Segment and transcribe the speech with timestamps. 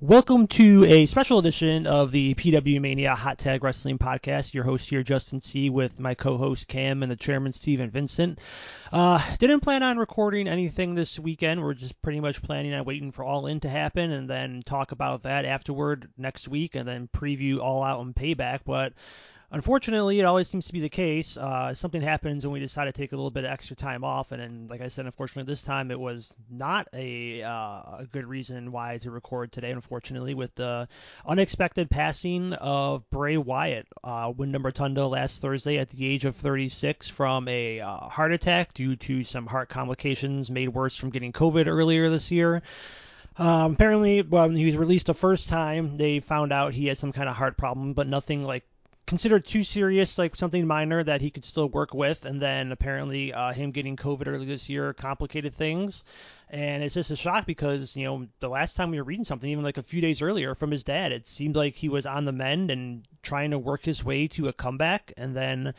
[0.00, 4.52] Welcome to a special edition of the PW Mania Hot Tag Wrestling Podcast.
[4.52, 8.40] Your host here, Justin C, with my co-host Cam and the chairman Steven Vincent.
[8.92, 11.62] Uh, didn't plan on recording anything this weekend.
[11.62, 14.90] We're just pretty much planning on waiting for All In to happen and then talk
[14.90, 18.60] about that afterward next week and then preview All Out and Payback.
[18.66, 18.94] But
[19.54, 21.36] Unfortunately, it always seems to be the case.
[21.36, 24.32] Uh, something happens when we decide to take a little bit of extra time off,
[24.32, 27.50] and then, like I said, unfortunately, this time it was not a, uh,
[27.98, 29.70] a good reason why to record today.
[29.70, 30.88] Unfortunately, with the
[31.24, 37.08] unexpected passing of Bray Wyatt, uh, Windham Rotunda last Thursday at the age of 36
[37.08, 41.68] from a uh, heart attack due to some heart complications made worse from getting COVID
[41.68, 42.60] earlier this year.
[43.36, 47.12] Um, apparently, when he was released the first time, they found out he had some
[47.12, 48.64] kind of heart problem, but nothing like
[49.06, 52.24] considered too serious, like something minor that he could still work with.
[52.24, 56.04] And then apparently uh, him getting COVID early this year complicated things.
[56.50, 59.50] And it's just a shock because, you know, the last time we were reading something,
[59.50, 62.24] even like a few days earlier from his dad, it seemed like he was on
[62.24, 65.12] the mend and trying to work his way to a comeback.
[65.16, 65.74] And then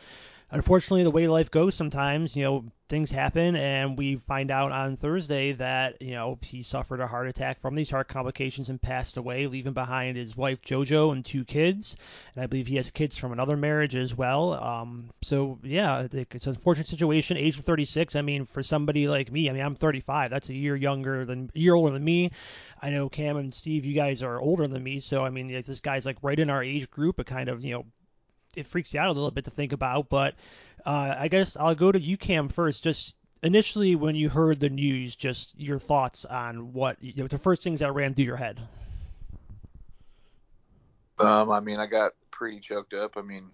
[0.50, 4.96] unfortunately, the way life goes sometimes, you know, things happen, and we find out on
[4.96, 9.16] Thursday that you know he suffered a heart attack from these heart complications and passed
[9.16, 11.96] away, leaving behind his wife JoJo and two kids,
[12.34, 14.52] and I believe he has kids from another marriage as well.
[14.52, 17.36] Um, so yeah, it's an unfortunate situation.
[17.36, 18.16] Age of 36.
[18.16, 20.30] I mean, for somebody like me, I mean, I'm 35.
[20.30, 22.30] That's a year younger than year older than me.
[22.82, 25.80] I know Cam and Steve, you guys are older than me, so I mean, this
[25.80, 27.20] guy's like right in our age group.
[27.20, 27.84] It kind of you know
[28.56, 30.08] it freaks you out a little bit to think about.
[30.08, 30.34] But
[30.84, 32.82] uh, I guess I'll go to you, Cam, first.
[32.82, 37.38] Just initially, when you heard the news, just your thoughts on what you know, the
[37.38, 38.58] first things that ran through your head.
[41.18, 43.16] Um, I mean, I got pretty choked up.
[43.16, 43.50] I mean,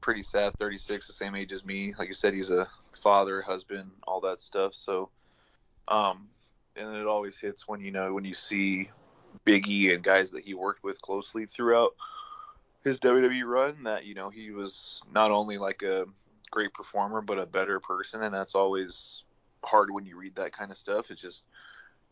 [0.00, 0.52] pretty sad.
[0.58, 1.94] 36, the same age as me.
[1.98, 2.68] Like you said, he's a
[3.02, 4.72] father, husband, all that stuff.
[4.74, 5.08] So,
[5.88, 6.28] um,
[6.78, 8.90] and it always hits when you know when you see
[9.46, 11.94] Biggie and guys that he worked with closely throughout
[12.84, 16.06] his WWE run that you know he was not only like a
[16.50, 19.22] great performer but a better person, and that's always
[19.64, 21.10] hard when you read that kind of stuff.
[21.10, 21.42] It's just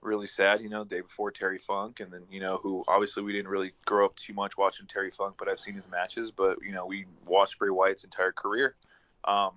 [0.03, 3.33] really sad, you know, day before Terry Funk, and then you know who obviously we
[3.33, 6.31] didn't really grow up too much watching Terry Funk, but I've seen his matches.
[6.31, 8.77] But you know, we watched Bray Wyatt's entire career.
[9.25, 9.53] Um,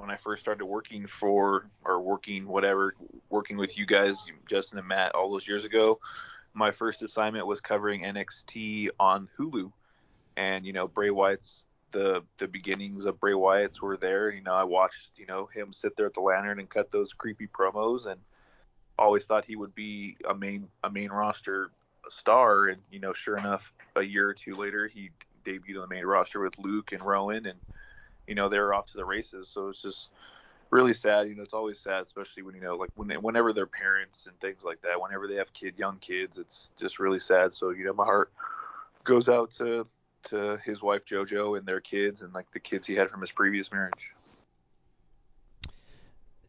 [0.00, 2.94] when I first started working for or working whatever,
[3.30, 4.16] working with you guys,
[4.48, 6.00] Justin and Matt, all those years ago,
[6.52, 9.72] my first assignment was covering NXT on Hulu
[10.36, 14.30] and you know Bray Wyatt's the the beginnings of Bray Wyatt's were there.
[14.30, 17.12] You know, I watched you know him sit there at the lantern and cut those
[17.12, 18.20] creepy promos, and
[18.98, 21.70] always thought he would be a main a main roster
[22.10, 22.66] star.
[22.66, 23.62] And you know, sure enough,
[23.96, 25.10] a year or two later, he
[25.46, 27.58] debuted on the main roster with Luke and Rowan, and
[28.26, 29.48] you know they're off to the races.
[29.52, 30.10] So it's just
[30.70, 31.28] really sad.
[31.28, 34.26] You know, it's always sad, especially when you know, like when they, whenever they're parents
[34.26, 35.00] and things like that.
[35.00, 37.54] Whenever they have kid, young kids, it's just really sad.
[37.54, 38.32] So you know, my heart
[39.04, 39.86] goes out to
[40.30, 43.30] to his wife JoJo and their kids and like the kids he had from his
[43.30, 44.14] previous marriage.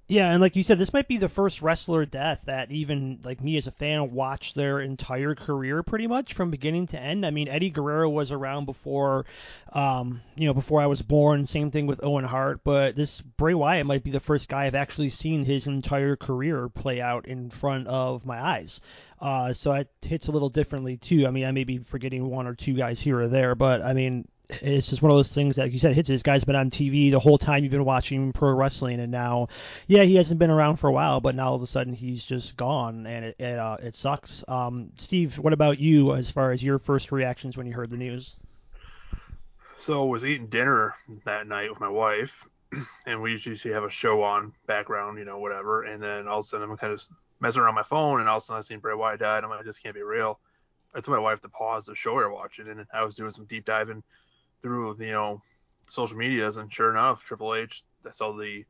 [0.07, 3.43] Yeah, and like you said, this might be the first wrestler death that even like
[3.43, 7.25] me as a fan watched their entire career pretty much from beginning to end.
[7.25, 9.25] I mean, Eddie Guerrero was around before,
[9.73, 11.47] um, you know, before I was born.
[11.47, 14.75] Same thing with Owen Hart, but this Bray Wyatt might be the first guy I've
[14.75, 18.81] actually seen his entire career play out in front of my eyes.
[19.19, 21.25] Uh, so it hits a little differently too.
[21.25, 23.93] I mean, I may be forgetting one or two guys here or there, but I
[23.93, 26.09] mean, it's just one of those things that like you said hits.
[26.09, 29.47] This guy's been on TV the whole time you've been watching pro wrestling, and now,
[29.87, 32.23] yeah, he hasn't been around for a while, but now all of a sudden he's
[32.23, 34.43] just gone, and it it, uh, it sucks.
[34.47, 37.97] Um, Steve, what about you as far as your first reactions when you heard the
[37.97, 38.35] news?
[39.77, 40.95] So I was eating dinner
[41.25, 42.47] that night with my wife,
[43.05, 45.83] and we usually have a show on background, you know, whatever.
[45.83, 47.03] And then all of a sudden I'm kind of
[47.39, 49.43] messing around my phone, and all of a sudden I seen Bray Wyatt died.
[49.43, 50.39] I'm like, this can't be real.
[50.95, 53.31] I told my wife to pause the show we were watching, and I was doing
[53.31, 54.01] some deep diving
[54.65, 55.43] through you know
[55.85, 57.83] social medias, and sure enough, Triple H.
[58.03, 58.65] I saw the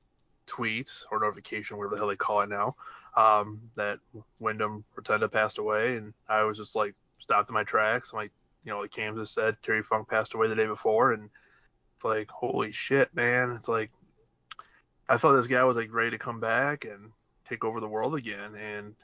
[0.45, 2.75] tweets or notification, whatever the hell they call it now,
[3.15, 3.99] um, that
[4.39, 8.11] Windham Rotunda passed away, and I was just like stopped in my tracks.
[8.11, 8.31] I'm like,
[8.65, 11.29] you know, like Kansas said, Terry Funk passed away the day before, and
[11.95, 13.51] it's like, holy shit, man!
[13.51, 13.89] It's like
[15.07, 17.11] I thought this guy was like ready to come back and
[17.47, 18.95] take over the world again, and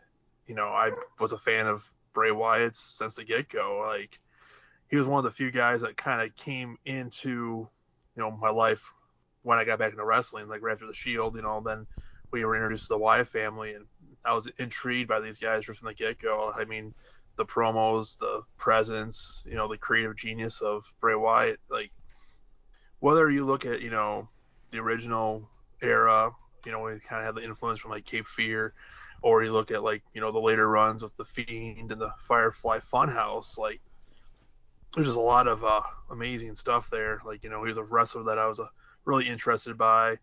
[0.45, 3.86] you know, I was a fan of Bray Wyatt since the get go.
[3.88, 4.19] Like
[4.92, 7.68] he was one of the few guys that kind of came into
[8.16, 8.84] you know my life
[9.44, 11.64] when I got back into wrestling, like right after the Shield, you know.
[11.66, 11.88] Then
[12.32, 13.86] we were introduced to the Wyatt family, and
[14.24, 16.54] I was intrigued by these guys from the get go.
[16.56, 16.94] I mean,
[17.38, 21.60] the promos, the presence, you know, the creative genius of Bray Wyatt.
[21.70, 21.92] Like
[23.00, 24.28] whether you look at you know
[24.72, 25.50] the original
[25.82, 26.32] era,
[26.66, 28.74] you know, we kind of had the influence from like Cape Fear,
[29.22, 32.12] or you look at like you know the later runs with the Fiend and the
[32.28, 33.80] Firefly Funhouse, like
[34.96, 37.22] there's just a lot of uh, amazing stuff there.
[37.26, 38.68] Like you know he was a wrestler that I was uh,
[39.06, 40.18] really interested by.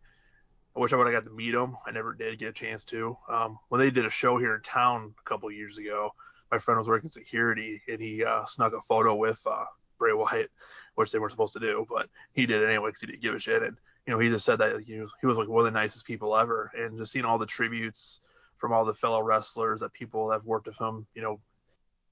[0.76, 1.76] I wish I would have got to meet him.
[1.87, 3.17] I never did get a chance to.
[3.29, 6.12] Um, when they did a show here in town a couple years ago,
[6.53, 9.65] my friend was working security and he uh, snuck a photo with uh,
[9.99, 10.50] Bray Wyatt,
[10.94, 13.35] which they weren't supposed to do, but he did it anyway because he didn't give
[13.35, 13.62] a shit.
[13.62, 13.76] And
[14.06, 16.06] you know, he just said that he was he was like one of the nicest
[16.06, 18.20] people ever, and just seeing all the tributes
[18.59, 21.41] from all the fellow wrestlers that people have worked with him, you know,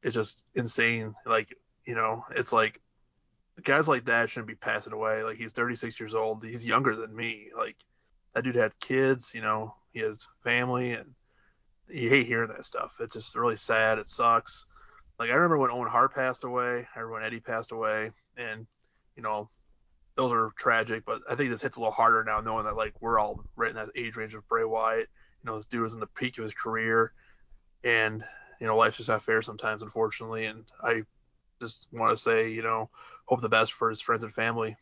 [0.02, 1.14] it's just insane.
[1.24, 1.54] Like,
[1.86, 2.80] you know, it's like
[3.62, 5.22] guys like that shouldn't be passing away.
[5.22, 6.44] Like he's 36 years old.
[6.44, 7.48] He's younger than me.
[7.56, 7.76] Like
[8.34, 9.30] that dude had kids.
[9.32, 11.14] You know, he has family, and
[11.88, 12.94] you hate hearing that stuff.
[13.00, 13.98] It's just really sad.
[13.98, 14.66] It sucks.
[15.18, 16.86] Like I remember when Owen Hart passed away.
[16.94, 18.66] I remember when Eddie passed away, and
[19.16, 19.48] you know,
[20.16, 21.04] those are tragic.
[21.06, 23.70] But I think this hits a little harder now, knowing that like we're all right
[23.70, 25.08] in that age range of Bray Wyatt.
[25.42, 27.12] You know, this dude was in the peak of his career,
[27.84, 28.24] and
[28.60, 30.46] you know, life's just not fair sometimes, unfortunately.
[30.46, 31.02] And I
[31.60, 32.88] just want to say, you know,
[33.26, 34.76] hope the best for his friends and family.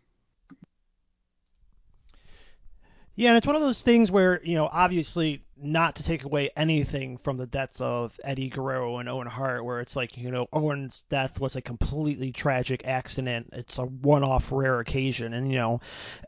[3.17, 6.51] Yeah, and it's one of those things where, you know, obviously not to take away
[6.57, 10.49] anything from the deaths of Eddie Guerrero and Owen Hart, where it's like, you know,
[10.53, 13.51] Owen's death was a completely tragic accident.
[13.53, 15.33] It's a one off rare occasion.
[15.33, 15.81] And, you know,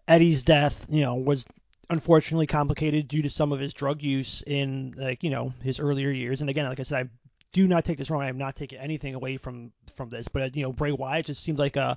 [0.06, 1.44] Eddie's death, you know, was
[1.90, 6.10] unfortunately complicated due to some of his drug use in like you know his earlier
[6.10, 7.10] years and again like i said i
[7.56, 8.20] do not take this wrong.
[8.20, 11.42] I am not taking anything away from from this, but you know, Bray Wyatt just
[11.42, 11.96] seemed like a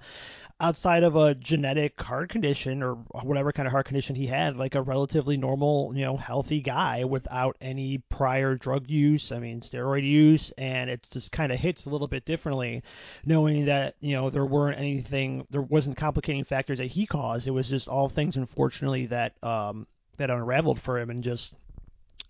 [0.58, 4.76] outside of a genetic heart condition or whatever kind of heart condition he had, like
[4.76, 9.34] a relatively normal, you know, healthy guy without any prior drug use.
[9.34, 12.84] I mean, steroid use, and it just kind of hits a little bit differently,
[13.26, 17.50] knowing that you know there weren't anything, there wasn't complicating factors that he caused.
[17.50, 21.54] It was just all things, unfortunately, that um that unraveled for him and just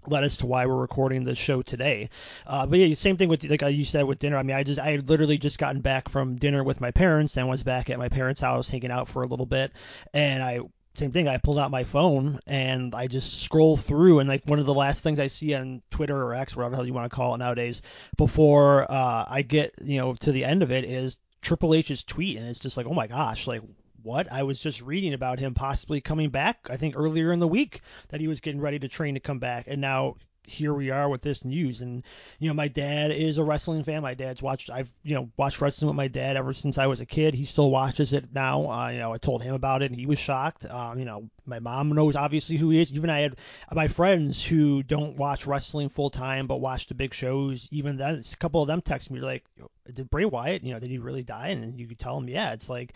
[0.08, 2.10] led us to why we're recording this show today.
[2.48, 4.38] Uh, but yeah, same thing with like you said with dinner.
[4.38, 7.38] I mean, I just I had literally just gotten back from dinner with my parents
[7.38, 9.72] and was back at my parents' house hanging out for a little bit,
[10.14, 10.62] and I
[10.96, 11.28] same thing.
[11.28, 14.74] I pulled out my phone and I just scroll through, and like one of the
[14.74, 17.40] last things I see on Twitter or X, whatever hell you want to call it
[17.40, 17.82] nowadays,
[18.18, 22.38] before uh, I get you know to the end of it is Triple H's tweet,
[22.38, 23.62] and it's just like, oh my gosh, like
[24.04, 24.32] what?
[24.32, 27.82] I was just reading about him possibly coming back, I think earlier in the week
[28.10, 29.66] that he was getting ready to train to come back.
[29.68, 30.16] And now
[30.50, 31.82] here we are with this news.
[31.82, 32.04] And,
[32.40, 34.02] you know, my dad is a wrestling fan.
[34.02, 37.00] My dad's watched, I've, you know, watched wrestling with my dad ever since I was
[37.00, 37.34] a kid.
[37.34, 38.70] He still watches it now.
[38.72, 40.66] Uh, you know, I told him about it and he was shocked.
[40.66, 42.94] Um, you know, my mom knows obviously who he is.
[42.94, 43.36] Even I had
[43.72, 47.68] my friends who don't watch wrestling full time but watch the big shows.
[47.72, 49.46] Even then, a couple of them text me like,
[49.92, 51.50] did Bray Wyatt, you know, did he really die?
[51.50, 52.94] And you could tell them, yeah, it's like,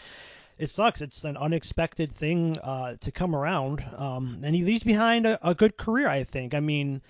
[0.58, 1.02] it sucks.
[1.02, 5.56] It's an unexpected thing uh, to come around, um, and he leaves behind a, a,
[5.56, 6.08] good career.
[6.08, 6.54] I think.
[6.54, 7.02] I mean,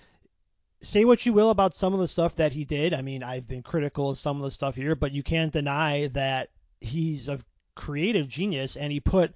[0.82, 2.94] say what you will about some of the stuff that he did.
[2.94, 6.08] I mean, I've been critical of some of the stuff here, but you can't deny
[6.08, 6.50] that
[6.80, 7.40] he's a
[7.74, 9.32] creative genius, and he put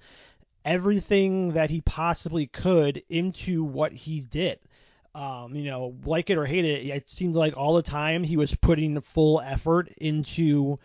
[0.65, 4.59] everything that he possibly could into what he did.
[5.15, 8.37] Um, you know, like it or hate it, it seemed like all the time he
[8.37, 10.79] was putting full effort into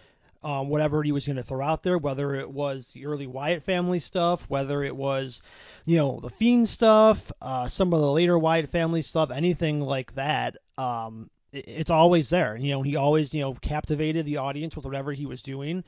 [0.44, 3.62] um, whatever he was going to throw out there, whether it was the early Wyatt
[3.62, 5.40] family stuff, whether it was,
[5.86, 10.12] you know, the Fiend stuff, uh, some of the later Wyatt family stuff, anything like
[10.14, 10.58] that.
[10.76, 12.56] Um, it, it's always there.
[12.58, 15.82] You know, he always, you know, captivated the audience with whatever he was doing.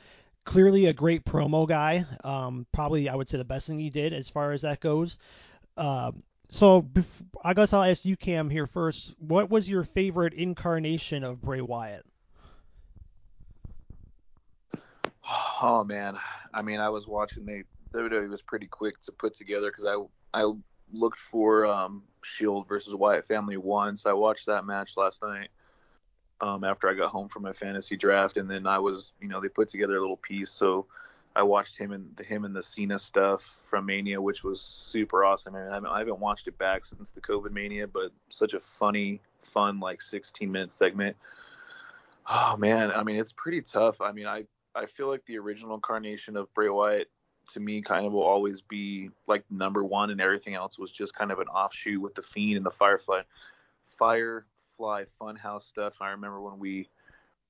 [0.44, 2.04] Clearly a great promo guy.
[2.24, 5.18] Um, probably, I would say, the best thing he did as far as that goes.
[5.76, 6.12] Uh,
[6.48, 6.88] so
[7.44, 9.16] I guess I'll ask you, Cam, here first.
[9.18, 12.06] What was your favorite incarnation of Bray Wyatt?
[15.28, 16.16] Oh man,
[16.54, 20.42] I mean, I was watching the WWE was pretty quick to put together because I
[20.42, 20.52] I
[20.92, 24.06] looked for um, Shield versus Wyatt Family once.
[24.06, 25.48] I watched that match last night
[26.40, 29.40] um, after I got home from my fantasy draft, and then I was you know
[29.40, 30.86] they put together a little piece, so
[31.34, 35.24] I watched him and the him and the Cena stuff from Mania, which was super
[35.24, 35.54] awesome.
[35.54, 38.54] I, mean, I haven't, I haven't watched it back since the COVID Mania, but such
[38.54, 39.20] a funny,
[39.52, 41.16] fun like 16 minute segment.
[42.28, 44.00] Oh man, I mean it's pretty tough.
[44.00, 44.44] I mean I
[44.76, 47.08] I feel like the original incarnation of Bray Wyatt
[47.52, 51.14] to me kind of will always be like number one, and everything else was just
[51.14, 53.22] kind of an offshoot with the Fiend and the Firefly,
[53.98, 55.94] Firefly Funhouse stuff.
[56.00, 56.88] I remember when we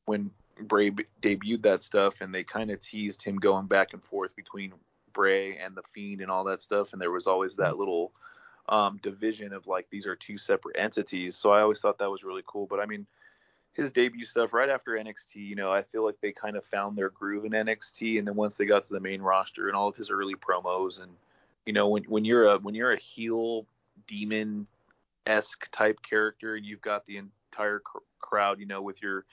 [0.05, 0.31] when
[0.61, 4.35] Bray b- debuted that stuff, and they kind of teased him going back and forth
[4.37, 4.73] between
[5.13, 8.13] Bray and the Fiend and all that stuff, and there was always that little
[8.69, 11.37] um, division of like these are two separate entities.
[11.37, 12.67] So I always thought that was really cool.
[12.67, 13.07] But I mean
[13.77, 16.97] his debut stuff right after NXT, you know, I feel like they kind of found
[16.97, 19.87] their groove in NXT, and then once they got to the main roster and all
[19.87, 21.13] of his early promos, and
[21.67, 23.67] you know, when when you're a when you're a heel
[24.07, 24.67] demon
[25.27, 29.27] esque type character, and you've got the entire cr- crowd, you know, with your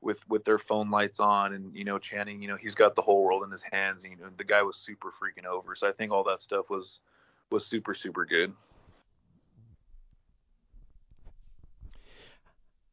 [0.00, 3.02] with with their phone lights on and you know chanting, you know, he's got the
[3.02, 4.04] whole world in his hands.
[4.04, 5.74] And, you know, the guy was super freaking over.
[5.76, 7.00] So I think all that stuff was
[7.50, 8.54] was super super good.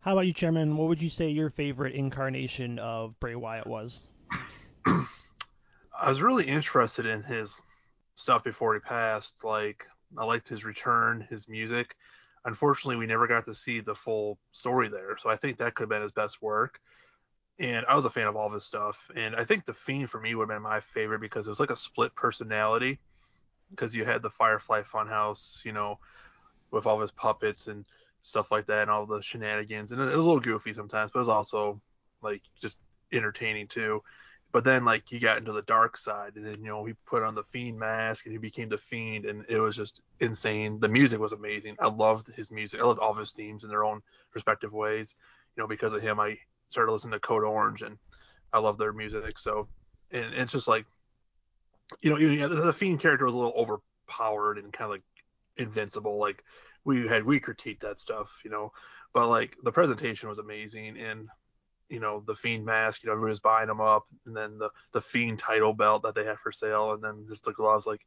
[0.01, 0.77] How about you, Chairman?
[0.77, 4.07] What would you say your favorite incarnation of Bray Wyatt was?
[4.85, 7.59] I was really interested in his
[8.15, 9.43] stuff before he passed.
[9.43, 9.85] Like
[10.17, 11.97] I liked his return, his music.
[12.45, 15.83] Unfortunately, we never got to see the full story there, so I think that could
[15.83, 16.79] have been his best work.
[17.59, 18.97] And I was a fan of all his stuff.
[19.17, 21.59] And I think the Fiend for me would have been my favorite because it was
[21.59, 22.99] like a split personality.
[23.69, 25.99] Because you had the Firefly Funhouse, you know,
[26.71, 27.83] with all his puppets and
[28.23, 29.91] stuff like that, and all the shenanigans.
[29.91, 31.81] And it was a little goofy sometimes, but it was also
[32.21, 32.77] like just
[33.11, 34.03] entertaining too.
[34.51, 37.23] But then like he got into the dark side, and then you know he put
[37.23, 40.79] on the fiend mask, and he became the fiend, and it was just insane.
[40.79, 41.75] The music was amazing.
[41.79, 42.79] I loved his music.
[42.81, 44.01] I loved all of his themes in their own
[44.33, 45.15] respective ways.
[45.55, 46.37] You know, because of him, I
[46.69, 47.97] started listening to Code Orange, and
[48.51, 49.37] I love their music.
[49.37, 49.67] So,
[50.11, 50.85] and, it's just like,
[52.01, 55.03] you know, know, the fiend character was a little overpowered and kind of like
[55.57, 56.17] invincible.
[56.17, 56.43] Like
[56.89, 58.71] we had we critiqued that stuff, you know,
[59.13, 61.29] but like the presentation was amazing, and
[61.89, 64.69] you know the fiend mask you know everybody was buying them up and then the
[64.93, 68.01] the fiend title belt that they had for sale and then just the gloves like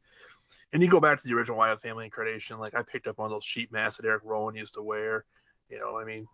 [0.71, 3.25] and you go back to the original Wyatt family incarnation like i picked up one
[3.25, 5.25] of those sheep masks that eric rowan used to wear
[5.69, 6.25] you know i mean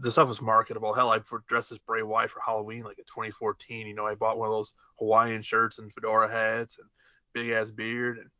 [0.00, 0.94] the stuff was marketable.
[0.94, 4.38] Hell i dressed as bray wyatt for halloween like in 2014 you know i bought
[4.38, 6.88] one of those hawaiian shirts and fedora hats and
[7.34, 8.30] big ass beard and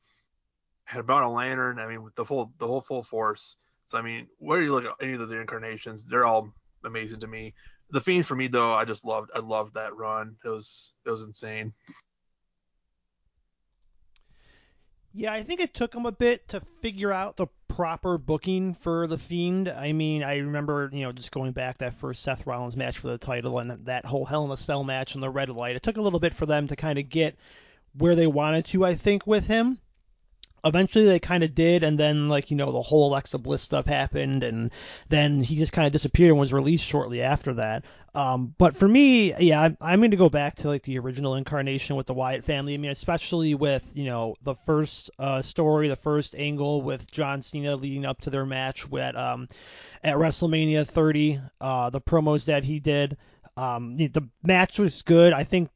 [0.87, 4.03] had bought a lantern i mean with the full the whole full force so i
[4.03, 6.49] mean where you look at any of the incarnations they're all
[6.85, 7.53] amazing to me
[7.91, 10.37] the Fiend for me though, I just loved I loved that run.
[10.45, 11.73] It was it was insane.
[15.13, 19.07] Yeah, I think it took him a bit to figure out the proper booking for
[19.07, 19.69] the Fiend.
[19.69, 23.09] I mean, I remember, you know, just going back that first Seth Rollins match for
[23.09, 25.75] the title and that whole Hell in a Cell match in the red light.
[25.77, 27.39] It took a little bit for them to kind of get
[27.97, 29.79] where they wanted to, I think, with him
[30.67, 33.87] eventually they kind of did, and then like you know the whole Alexa Bliss stuff
[33.87, 34.71] happened, and
[35.09, 37.85] then he just kind of disappeared and was released shortly after that.
[38.15, 41.35] Um, but for me, yeah, I'm, I'm going to go back to like the original
[41.35, 42.73] incarnation with the Wyatt family.
[42.73, 47.43] I mean, especially with you know the first uh, story, the first angle with John
[47.43, 49.49] Cena leading up to their match at um,
[50.03, 53.19] at WrestleMania 30, uh, the promos that he did.
[53.59, 55.33] Um, the match was good.
[55.33, 55.71] I think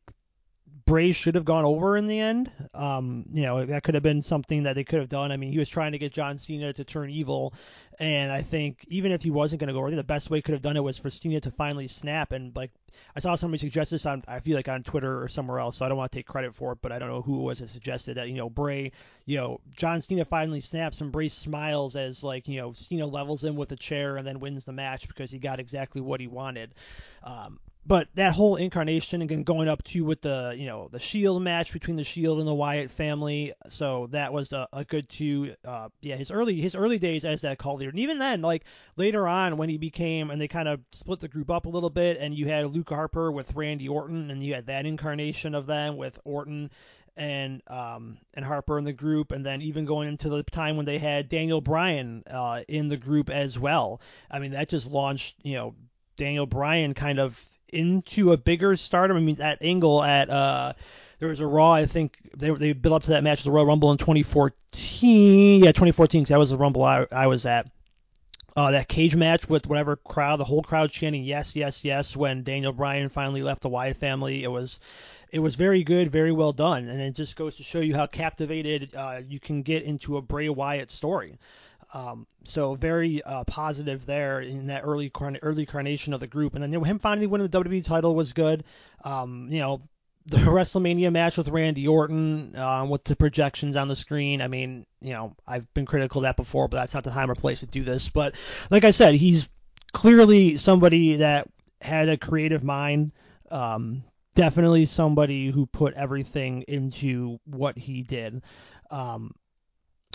[0.90, 2.50] Bray should have gone over in the end.
[2.74, 5.30] Um, you know, that could have been something that they could have done.
[5.30, 7.54] I mean, he was trying to get John Cena to turn evil,
[8.00, 10.42] and I think even if he wasn't going to go over, the best way he
[10.42, 12.32] could have done it was for Cena to finally snap.
[12.32, 12.72] And like,
[13.14, 15.86] I saw somebody suggest this on, I feel like on Twitter or somewhere else, so
[15.86, 17.60] I don't want to take credit for it, but I don't know who it was
[17.60, 18.90] that suggested that, you know, Bray,
[19.26, 23.44] you know, John Cena finally snaps and Bray smiles as like, you know, Cena levels
[23.44, 26.26] him with a chair and then wins the match because he got exactly what he
[26.26, 26.74] wanted.
[27.22, 31.42] Um, but that whole incarnation again going up to with the you know the Shield
[31.42, 35.54] match between the Shield and the Wyatt family, so that was a, a good two.
[35.64, 38.64] Uh, yeah, his early his early days as that call leader, and even then, like
[38.96, 41.90] later on when he became and they kind of split the group up a little
[41.90, 45.66] bit, and you had Luke Harper with Randy Orton, and you had that incarnation of
[45.66, 46.70] them with Orton
[47.16, 50.86] and um, and Harper in the group, and then even going into the time when
[50.86, 54.00] they had Daniel Bryan uh, in the group as well.
[54.30, 55.74] I mean, that just launched you know
[56.16, 59.16] Daniel Bryan kind of into a bigger stardom.
[59.16, 60.74] I mean, that angle at uh,
[61.18, 61.72] there was a Raw.
[61.72, 65.60] I think they they built up to that match, the Royal Rumble in 2014.
[65.60, 66.22] Yeah, 2014.
[66.22, 67.70] Because that was the Rumble I, I was at.
[68.56, 72.42] Uh, that cage match with whatever crowd, the whole crowd chanting yes, yes, yes when
[72.42, 74.42] Daniel Bryan finally left the Wyatt family.
[74.42, 74.80] It was
[75.30, 78.06] it was very good, very well done, and it just goes to show you how
[78.06, 81.38] captivated uh, you can get into a Bray Wyatt story.
[81.92, 85.10] Um, so very uh, positive there in that early
[85.42, 88.64] early carnation of the group, and then him finally winning the WWE title was good.
[89.04, 89.82] Um, you know,
[90.26, 94.40] the WrestleMania match with Randy Orton uh, with the projections on the screen.
[94.40, 97.30] I mean, you know, I've been critical of that before, but that's not the time
[97.30, 98.08] or place to do this.
[98.08, 98.34] But
[98.70, 99.48] like I said, he's
[99.92, 101.48] clearly somebody that
[101.80, 103.12] had a creative mind.
[103.50, 104.04] Um,
[104.34, 108.42] definitely somebody who put everything into what he did.
[108.90, 109.34] Um,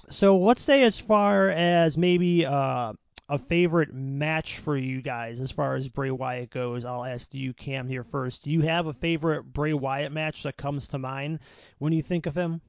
[0.10, 2.94] so let's say as far as maybe uh,
[3.28, 6.86] a favorite match for you guys as far as Bray Wyatt goes.
[6.86, 8.44] I'll ask you, Cam, here first.
[8.44, 11.40] Do you have a favorite Bray Wyatt match that comes to mind
[11.80, 12.62] when you think of him?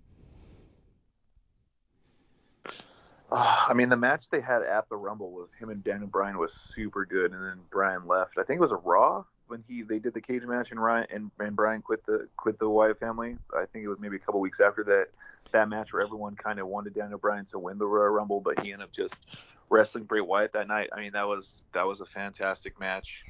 [3.33, 6.53] I mean, the match they had at the Rumble with him and Daniel Bryan was
[6.75, 8.39] super good, and then Bryan left.
[8.39, 9.25] I think it was a Raw.
[9.49, 12.59] When he they did the cage match and Ryan and, and Bryan quit the quit
[12.59, 13.37] the Wyatt family.
[13.55, 15.09] I think it was maybe a couple weeks after that
[15.53, 18.61] that match where everyone kind of wanted Daniel Bryan to win the Royal Rumble, but
[18.61, 19.27] he ended up just
[19.71, 20.91] wrestling Bray Wyatt that night.
[20.95, 23.25] I mean, that was that was a fantastic match.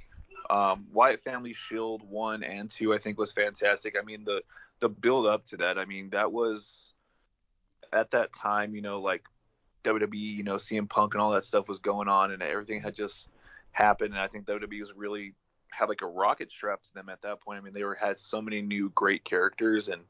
[0.51, 3.97] Um, Wyatt Family Shield one and two, I think, was fantastic.
[4.01, 4.43] I mean, the
[4.81, 5.79] the build up to that.
[5.79, 6.93] I mean, that was
[7.93, 9.25] at that time, you know, like
[9.85, 12.95] WWE, you know, CM Punk and all that stuff was going on, and everything had
[12.95, 13.29] just
[13.73, 14.13] happened.
[14.13, 15.35] And I think WWE was really
[15.77, 17.59] had like a rocket strapped to them at that point.
[17.59, 20.03] I mean, they were had so many new great characters, and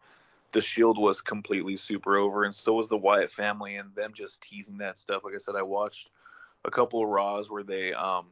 [0.52, 4.40] the Shield was completely super over, and so was the Wyatt family, and them just
[4.40, 5.25] teasing that stuff.
[5.25, 6.11] Like I said, I watched
[6.64, 8.26] a couple of Raws where they um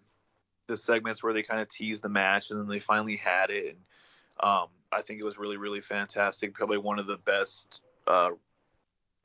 [0.66, 3.76] the segments where they kind of teased the match, and then they finally had it.
[3.76, 6.54] And um, I think it was really, really fantastic.
[6.54, 8.30] Probably one of the best uh,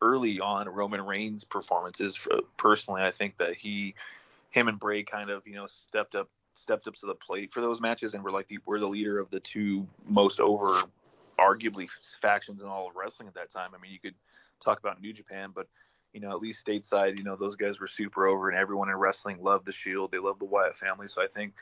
[0.01, 2.15] early on Roman Reigns performances.
[2.15, 3.95] For, personally, I think that he,
[4.49, 7.61] him and Bray kind of, you know, stepped up, stepped up to the plate for
[7.61, 10.83] those matches, and were like the were the leader of the two most over,
[11.39, 11.87] arguably
[12.21, 13.71] factions in all of wrestling at that time.
[13.75, 14.15] I mean, you could
[14.59, 15.67] talk about New Japan, but
[16.13, 18.95] you know, at least stateside, you know, those guys were super over, and everyone in
[18.95, 20.11] wrestling loved the Shield.
[20.11, 21.07] They loved the Wyatt family.
[21.07, 21.53] So I think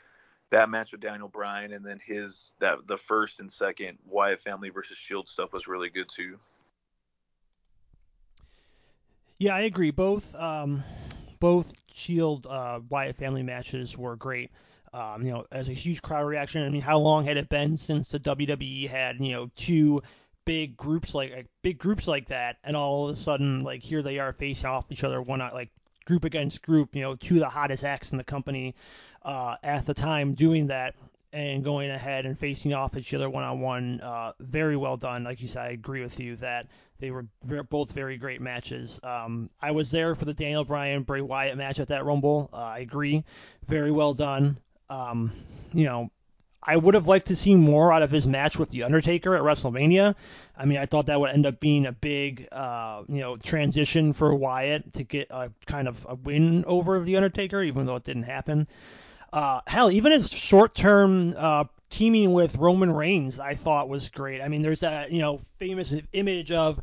[0.50, 4.70] that match with Daniel Bryan and then his that the first and second Wyatt family
[4.70, 6.38] versus Shield stuff was really good too.
[9.38, 9.90] Yeah, I agree.
[9.90, 10.82] Both um,
[11.38, 14.50] both Shield uh, Wyatt family matches were great.
[14.92, 16.62] Um, you know, as a huge crowd reaction.
[16.64, 20.02] I mean, how long had it been since the WWE had you know two
[20.44, 24.02] big groups like, like big groups like that, and all of a sudden like here
[24.02, 25.70] they are facing off each other, one on like
[26.04, 26.94] group against group.
[26.94, 28.74] You know, two of the hottest acts in the company
[29.22, 30.94] uh, at the time doing that
[31.32, 34.00] and going ahead and facing off each other one on one.
[34.40, 35.24] Very well done.
[35.24, 36.66] Like you said, I agree with you that
[36.98, 37.26] they were
[37.70, 39.00] both very great matches.
[39.02, 42.50] Um, I was there for the Daniel Bryan Bray Wyatt match at that Rumble.
[42.52, 43.24] Uh, I agree.
[43.66, 44.58] Very well done.
[44.90, 45.32] Um,
[45.72, 46.10] you know,
[46.62, 49.42] I would have liked to see more out of his match with the Undertaker at
[49.42, 50.14] WrestleMania.
[50.56, 54.12] I mean, I thought that would end up being a big, uh, you know, transition
[54.12, 58.04] for Wyatt to get a kind of a win over the Undertaker, even though it
[58.04, 58.66] didn't happen.
[59.32, 64.40] Uh, hell, even his short-term uh, teaming with Roman Reigns, I thought was great.
[64.40, 66.80] I mean, there's that you know famous image of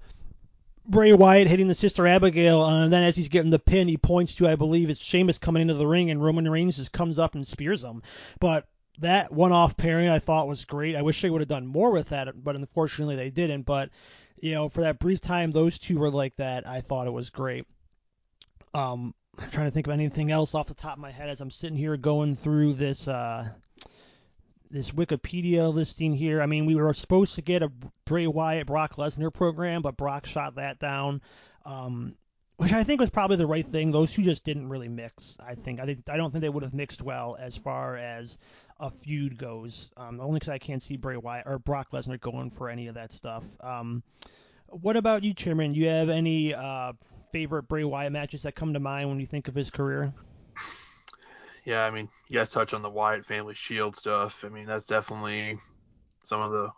[0.88, 3.98] Bray Wyatt hitting the Sister Abigail, uh, and then as he's getting the pin, he
[3.98, 7.18] points to I believe it's Sheamus coming into the ring, and Roman Reigns just comes
[7.20, 8.04] up and spears him.
[8.40, 8.68] But
[9.00, 10.96] that one-off pairing I thought was great.
[10.96, 13.64] I wish they would have done more with that, but unfortunately they didn't.
[13.64, 13.90] But
[14.40, 17.30] you know, for that brief time those two were like that, I thought it was
[17.30, 17.66] great.
[18.74, 21.42] Um, I'm trying to think of anything else off the top of my head as
[21.42, 23.50] I'm sitting here going through this uh,
[24.76, 26.42] this Wikipedia listing here.
[26.42, 27.72] I mean, we were supposed to get a
[28.06, 31.22] Bray Wyatt Brock Lesnar program, but Brock shot that down,
[31.66, 32.16] um,
[32.58, 33.92] which I think was probably the right thing.
[33.92, 35.38] Those two just didn't really mix.
[35.40, 38.38] I think I think I don't think they would have mixed well as far as
[38.80, 39.92] a feud goes.
[39.96, 42.96] Um, only because I can't see Bray Wyatt or Brock Lesnar going for any of
[42.96, 43.44] that stuff.
[43.62, 44.04] Um,
[44.68, 45.74] what about you, Chairman?
[45.74, 46.94] Do you have any uh,
[47.32, 50.14] favorite Bray Wyatt matches that come to mind when you think of his career?
[51.66, 54.44] Yeah, I mean, you guys touch on the Wyatt family Shield stuff.
[54.44, 55.58] I mean, that's definitely
[56.24, 56.70] some of the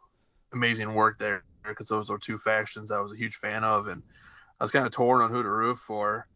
[0.54, 4.02] amazing work there because those are two factions I was a huge fan of, and
[4.60, 6.28] I was kind of torn on who to root for.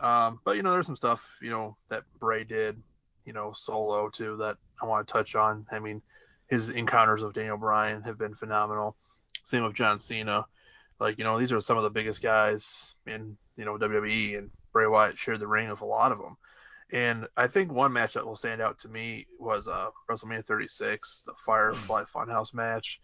[0.00, 2.82] Um, but you know, there's some stuff you know that Bray did,
[3.26, 5.66] you know, solo too that I want to touch on.
[5.70, 6.00] I mean,
[6.48, 8.96] his encounters with Daniel Bryan have been phenomenal.
[9.44, 10.46] Same with John Cena.
[10.98, 14.50] Like you know, these are some of the biggest guys in you know WWE, and
[14.72, 16.38] Bray Wyatt shared the ring with a lot of them.
[16.92, 21.22] And I think one match that will stand out to me was uh, WrestleMania 36,
[21.26, 23.00] the Firefly Funhouse match,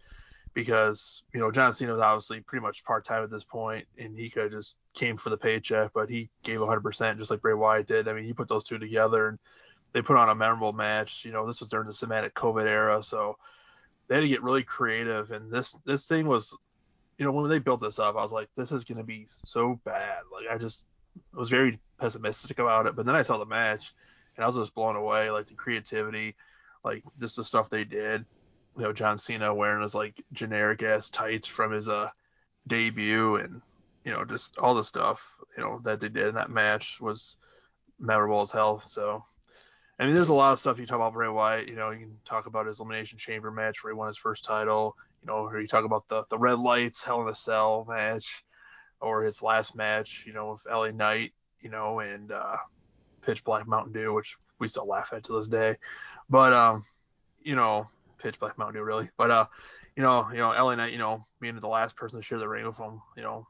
[0.53, 4.17] because you know John Cena was obviously pretty much part time at this point, and
[4.17, 7.53] he could have just came for the paycheck, but he gave 100% just like Bray
[7.53, 8.07] Wyatt did.
[8.07, 9.39] I mean, he put those two together, and
[9.93, 11.23] they put on a memorable match.
[11.23, 13.37] You know, this was during the Sematic COVID era, so
[14.07, 16.53] they had to get really creative, and this this thing was
[17.17, 19.25] you know, when they built this up, I was like, this is going to be
[19.45, 20.19] so bad.
[20.31, 22.95] Like, I just it was very pessimistic about it.
[22.95, 23.93] But then I saw the match,
[24.35, 25.31] and I was just blown away.
[25.31, 26.35] Like the creativity,
[26.83, 28.25] like just the stuff they did.
[28.77, 32.09] You know, John Cena wearing his like generic ass tights from his uh
[32.67, 33.61] debut, and
[34.03, 35.21] you know, just all the stuff
[35.57, 37.37] you know that they did in that match was
[37.99, 38.81] memorable as hell.
[38.85, 39.23] So.
[39.99, 41.67] I mean, there's a lot of stuff you talk about Bray Wyatt.
[41.67, 44.45] You know, you can talk about his Elimination Chamber match where he won his first
[44.45, 47.85] title you know, or you talk about the the red lights, Hell in a Cell
[47.87, 48.43] match,
[48.99, 51.33] or his last match, you know, with LA Knight,
[51.67, 52.55] you know, and uh,
[53.21, 55.75] Pitch Black Mountain Dew, which we still laugh at to this day.
[56.29, 56.85] But um,
[57.43, 59.09] you know, Pitch Black Mountain Dew really.
[59.17, 59.45] But uh,
[59.97, 62.47] you know, you know, LA Knight, you know, being the last person to share the
[62.47, 63.47] ring with him, you know,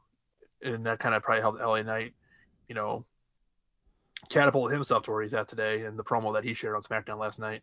[0.62, 2.12] and that kind of probably helped LA Knight,
[2.68, 3.04] you know,
[4.28, 5.84] catapult himself to where he's at today.
[5.84, 7.62] And the promo that he shared on SmackDown last night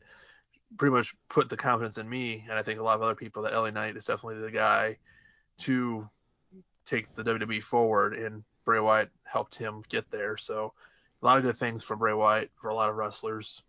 [0.77, 3.43] pretty much put the confidence in me, and I think a lot of other people
[3.43, 4.97] that LA Knight is definitely the guy
[5.59, 6.09] to
[6.85, 10.37] take the WWE forward, and Bray Wyatt helped him get there.
[10.37, 10.73] So
[11.21, 13.61] a lot of good things for Bray Wyatt for a lot of wrestlers.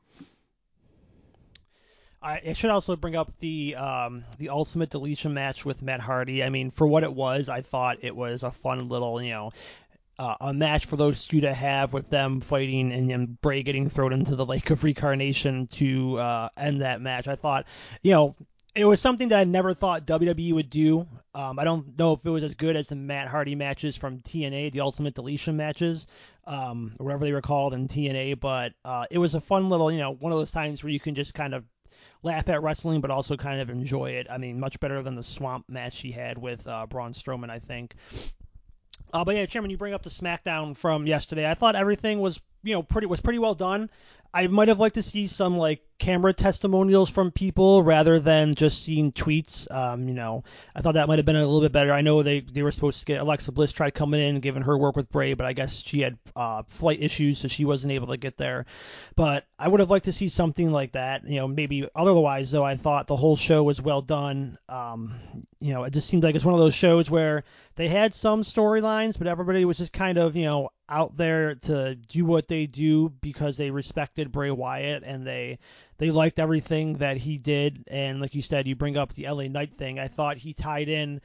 [2.23, 6.43] I, should also bring up the um, the Ultimate Deletion match with Matt Hardy.
[6.43, 9.51] I mean, for what it was, I thought it was a fun little, you know,
[10.19, 13.89] uh, a match for those two to have with them fighting and then Bray getting
[13.89, 17.29] thrown into the Lake of Reincarnation to uh, end that match.
[17.29, 17.67] I thought,
[18.03, 18.37] you know,
[18.77, 21.07] it was something that I never thought WWE would do.
[21.35, 24.21] Um, I don't know if it was as good as the Matt Hardy matches from
[24.21, 26.07] TNA, the Ultimate Deletion matches,
[26.47, 29.91] um, or whatever they were called in TNA, but uh, it was a fun little,
[29.91, 31.65] you know, one of those times where you can just kind of
[32.23, 34.27] laugh at wrestling, but also kind of enjoy it.
[34.31, 37.61] I mean, much better than the Swamp match he had with uh, Braun Strowman, I
[37.61, 37.95] think.
[39.13, 41.49] Uh, but yeah, Chairman, you bring up the SmackDown from yesterday.
[41.49, 43.89] I thought everything was you know pretty was pretty well done.
[44.37, 48.83] I might have liked to see some like camera testimonials from people rather than just
[48.83, 49.67] seeing tweets.
[49.75, 50.45] Um, you know,
[50.75, 51.91] I thought that might have been a little bit better.
[51.91, 54.77] I know they they were supposed to get Alexa Bliss tried coming in, given her
[54.77, 58.09] work with Bray, but I guess she had uh, flight issues, so she wasn't able
[58.09, 58.67] to get there.
[59.15, 61.27] But I would have liked to see something like that.
[61.27, 64.59] You know, maybe otherwise though, I thought the whole show was well done.
[64.69, 65.15] Um,
[65.61, 67.45] you know, it just seemed like it's one of those shows where
[67.77, 71.95] they had some storylines, but everybody was just kind of you know out there to
[71.95, 75.59] do what they do because they respected Bray Wyatt and they
[75.99, 77.85] they liked everything that he did.
[77.89, 79.99] And like you said, you bring up the LA Knight thing.
[79.99, 81.21] I thought he tied in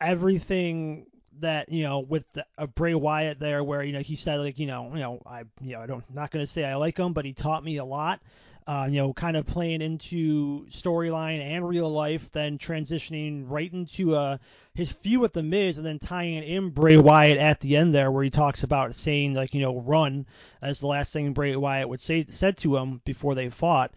[0.00, 1.06] everything
[1.40, 4.58] that you know with the, uh, Bray Wyatt there, where you know he said like
[4.58, 7.12] you know you know I you know I don't not gonna say I like him,
[7.12, 8.20] but he taught me a lot
[8.66, 14.16] uh, you know, kind of playing into storyline and real life, then transitioning right into
[14.16, 14.38] uh,
[14.74, 18.10] his feud with the Miz, and then tying in Bray Wyatt at the end there,
[18.10, 20.26] where he talks about saying like you know run
[20.62, 23.92] as the last thing Bray Wyatt would say said to him before they fought.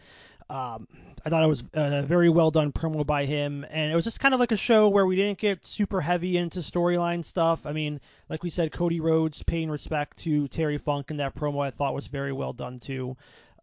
[0.49, 0.87] Um,
[1.25, 4.19] I thought it was a very well done promo by him, and it was just
[4.19, 7.65] kind of like a show where we didn't get super heavy into storyline stuff.
[7.65, 7.99] I mean,
[8.29, 11.93] like we said, Cody Rhodes paying respect to Terry Funk in that promo, I thought
[11.93, 13.17] was very well done too.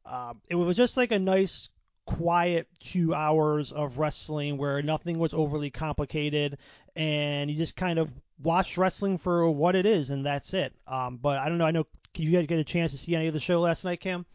[0.07, 1.69] Um, it was just like a nice,
[2.07, 6.59] quiet two hours of wrestling where nothing was overly complicated,
[6.95, 8.13] and you just kind of
[8.43, 10.75] watched wrestling for what it is, and that's it.
[10.87, 11.67] Um, but I don't know.
[11.67, 11.87] I know.
[12.13, 14.27] Did you guys get a chance to see any of the show last night, Cam?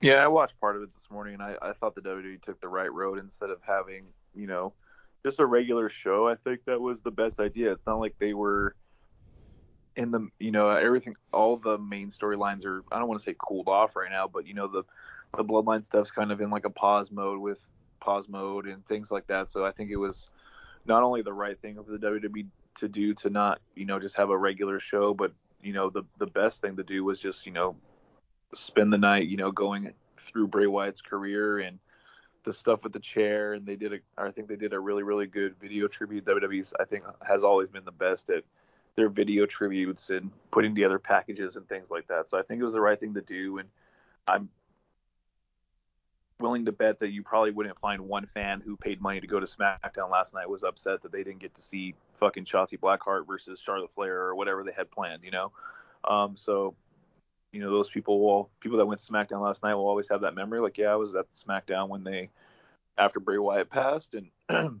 [0.00, 2.60] Yeah, I watched part of it this morning, and I, I thought the WWE took
[2.60, 4.72] the right road instead of having, you know,
[5.26, 6.28] just a regular show.
[6.28, 7.72] I think that was the best idea.
[7.72, 8.76] It's not like they were
[9.98, 13.34] in the you know everything all the main storylines are I don't want to say
[13.36, 14.84] cooled off right now, but you know the
[15.36, 17.60] the bloodline stuff's kind of in like a pause mode with
[18.00, 19.48] pause mode and things like that.
[19.48, 20.30] So I think it was
[20.86, 24.16] not only the right thing for the WWE to do to not you know just
[24.16, 25.32] have a regular show, but
[25.62, 27.74] you know the the best thing to do was just you know
[28.54, 31.80] spend the night you know going through Bray Wyatt's career and
[32.44, 35.02] the stuff with the chair and they did a I think they did a really
[35.02, 36.24] really good video tribute.
[36.24, 38.44] WWE's I think has always been the best at
[38.98, 42.28] their video tributes and putting together packages and things like that.
[42.28, 43.68] So I think it was the right thing to do, and
[44.26, 44.48] I'm
[46.40, 49.38] willing to bet that you probably wouldn't find one fan who paid money to go
[49.38, 53.26] to SmackDown last night was upset that they didn't get to see fucking Shotzi Blackheart
[53.26, 55.52] versus Charlotte Flair or whatever they had planned, you know.
[56.04, 56.74] Um, so
[57.52, 60.22] you know those people will people that went to SmackDown last night will always have
[60.22, 60.60] that memory.
[60.60, 62.30] Like, yeah, I was at SmackDown when they
[62.98, 64.80] after Bray Wyatt passed, and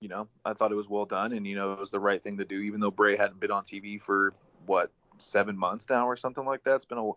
[0.00, 2.22] you know, I thought it was well done, and you know, it was the right
[2.22, 4.32] thing to do, even though Bray hadn't been on TV for
[4.66, 6.76] what seven months now or something like that.
[6.76, 7.10] It's been a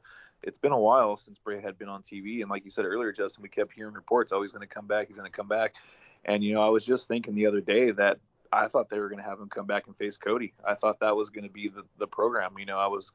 [0.44, 3.14] it's been a while since Bray had been on TV, and like you said earlier,
[3.14, 5.48] Justin, we kept hearing reports, oh, he's going to come back, he's going to come
[5.48, 5.76] back,
[6.26, 8.20] and you know, I was just thinking the other day that
[8.52, 10.54] I thought they were going to have him come back and face Cody.
[10.68, 12.56] I thought that was going to be the the program.
[12.60, 13.12] You know, I was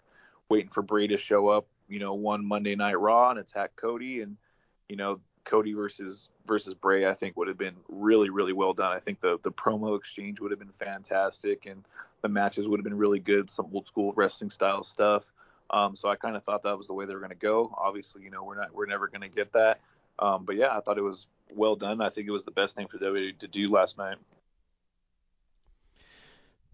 [0.48, 4.22] waiting for Bray to show up, you know, one Monday Night Raw and attack Cody,
[4.22, 4.36] and
[4.88, 8.92] you know, Cody versus versus Bray, I think would have been really really well done.
[8.92, 11.84] I think the the promo exchange would have been fantastic, and
[12.22, 15.24] the matches would have been really good, some old school wrestling style stuff.
[15.70, 17.74] Um, so I kind of thought that was the way they were going to go.
[17.76, 19.80] Obviously, you know, we're not we're never going to get that.
[20.18, 22.00] Um, but yeah, I thought it was well done.
[22.00, 24.16] I think it was the best thing for WWE to do last night.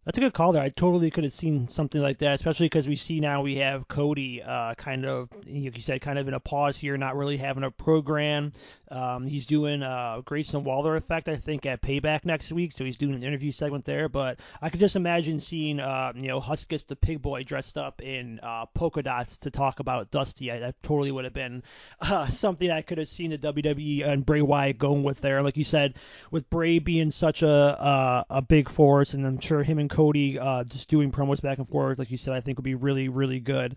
[0.04, 0.62] That's a good call there.
[0.62, 3.88] I totally could have seen something like that, especially because we see now we have
[3.88, 7.38] Cody uh, kind of, like you said, kind of in a pause here, not really
[7.38, 8.52] having a program.
[8.90, 12.98] Um, he's doing uh, Grayson Waller effect, I think, at Payback next week, so he's
[12.98, 14.10] doing an interview segment there.
[14.10, 18.02] But I could just imagine seeing, uh, you know, Huskus the Pig Boy dressed up
[18.02, 20.52] in uh, polka dots to talk about Dusty.
[20.52, 21.62] I, that totally would have been
[22.00, 25.42] uh, something I could have seen the WWE and Bray Wyatt going with there.
[25.42, 25.94] Like you said,
[26.30, 30.38] with Bray being such a uh, a big force, and I'm sure him and Cody
[30.38, 33.08] uh, just doing promos back and forth, like you said, I think would be really,
[33.08, 33.76] really good.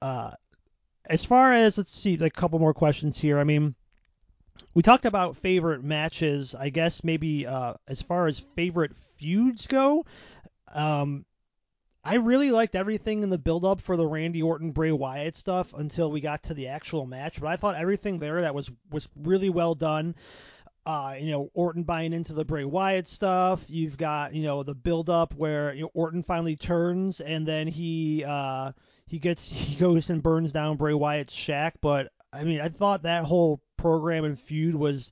[0.00, 0.32] Uh,
[1.04, 3.38] as far as let's see, like a couple more questions here.
[3.38, 3.74] I mean,
[4.74, 6.54] we talked about favorite matches.
[6.54, 10.06] I guess maybe uh, as far as favorite feuds go,
[10.72, 11.26] um,
[12.02, 15.74] I really liked everything in the build up for the Randy Orton Bray Wyatt stuff
[15.74, 17.40] until we got to the actual match.
[17.40, 20.14] But I thought everything there that was was really well done.
[20.88, 23.62] Uh, you know, Orton buying into the Bray Wyatt stuff.
[23.68, 27.66] You've got, you know, the build up where you know, Orton finally turns and then
[27.66, 28.72] he uh,
[29.06, 31.74] he gets he goes and burns down Bray Wyatt's shack.
[31.82, 35.10] But I mean, I thought that whole program and feud was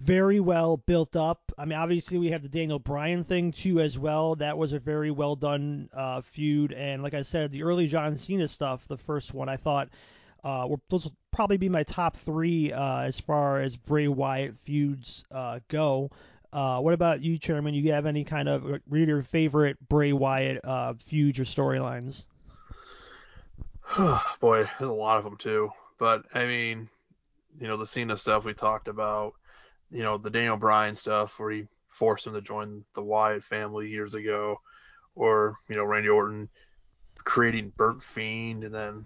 [0.00, 1.52] very well built up.
[1.56, 4.34] I mean, obviously we have the Daniel Bryan thing too as well.
[4.34, 8.16] That was a very well done uh, feud, and like I said, the early John
[8.16, 9.88] Cena stuff, the first one, I thought
[10.44, 15.24] uh, those will probably be my top three uh, as far as Bray Wyatt feuds
[15.30, 16.10] uh, go.
[16.52, 17.74] Uh, what about you, Chairman?
[17.74, 22.26] You have any kind of read your favorite Bray Wyatt uh, feuds or storylines?
[24.40, 25.70] Boy, there's a lot of them too.
[25.98, 26.88] But I mean,
[27.60, 29.34] you know, the Cena stuff we talked about,
[29.90, 33.88] you know, the Daniel Bryan stuff where he forced him to join the Wyatt family
[33.88, 34.60] years ago,
[35.14, 36.48] or you know, Randy Orton
[37.24, 39.04] creating Burnt Fiend, and then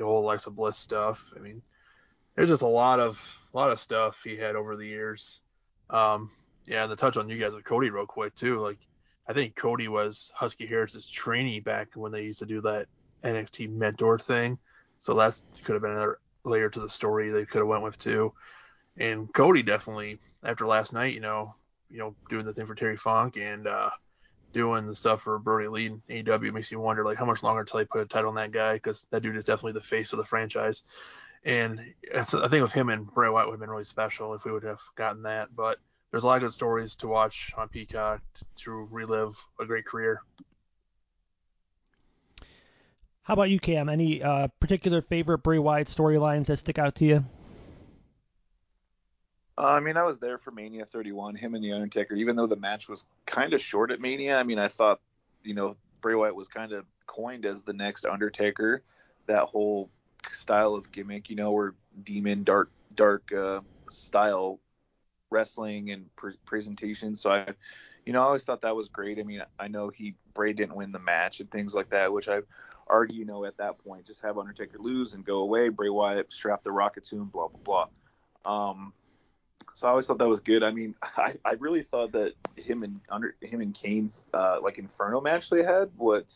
[0.00, 1.22] the whole Alexa Bliss stuff.
[1.36, 1.62] I mean,
[2.34, 3.20] there's just a lot of
[3.52, 5.40] a lot of stuff he had over the years.
[5.90, 6.30] Um,
[6.66, 8.60] yeah, and the touch on you guys with Cody real quick too.
[8.60, 8.78] Like,
[9.28, 12.86] I think Cody was Husky Harris's trainee back when they used to do that
[13.22, 14.58] NXT mentor thing.
[14.98, 17.98] So that's could have been another layer to the story they could have went with
[17.98, 18.32] too.
[18.96, 21.54] And Cody definitely after last night, you know,
[21.90, 23.90] you know, doing the thing for Terry Funk and uh,
[24.52, 27.60] doing the stuff for Brodie Lee and AEW makes you wonder like how much longer
[27.60, 30.12] until they put a title on that guy because that dude is definitely the face
[30.12, 30.82] of the franchise.
[31.44, 31.80] And
[32.14, 34.64] I think with him and Bray Wyatt would have been really special if we would
[34.64, 35.54] have gotten that.
[35.54, 35.78] But
[36.10, 38.20] there's a lot of good stories to watch on Peacock
[38.58, 40.20] to relive a great career.
[43.22, 43.88] How about you, Cam?
[43.88, 47.24] Any uh, particular favorite Bray Wyatt storylines that stick out to you?
[49.60, 52.46] Uh, I mean, I was there for Mania 31, him and The Undertaker, even though
[52.46, 54.38] the match was kind of short at Mania.
[54.38, 55.00] I mean, I thought,
[55.42, 58.82] you know, Bray Wyatt was kind of coined as the next Undertaker.
[59.26, 59.90] That whole
[60.32, 64.60] style of gimmick, you know, where demon, dark, dark uh, style
[65.28, 67.14] wrestling and pre- presentation.
[67.14, 67.46] So I,
[68.06, 69.18] you know, I always thought that was great.
[69.18, 72.30] I mean, I know he Bray didn't win the match and things like that, which
[72.30, 72.40] I
[72.86, 75.68] argue, you know, at that point, just have Undertaker lose and go away.
[75.68, 78.70] Bray Wyatt strap the rocket to him, blah blah blah.
[78.70, 78.94] Um,
[79.80, 80.62] so I always thought that was good.
[80.62, 84.78] I mean, I, I really thought that him and under him and Kane's uh, like
[84.78, 86.26] Inferno match they had what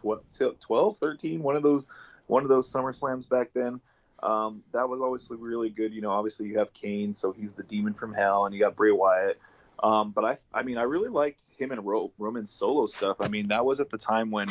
[0.00, 1.86] 12, 13, one of those
[2.26, 3.78] one of those Summer Slams back then.
[4.22, 5.92] Um, that was obviously really good.
[5.92, 8.74] You know, obviously you have Kane, so he's the demon from hell, and you got
[8.74, 9.38] Bray Wyatt.
[9.82, 13.18] Um, but I, I mean, I really liked him and Ro- Roman's solo stuff.
[13.20, 14.48] I mean, that was at the time when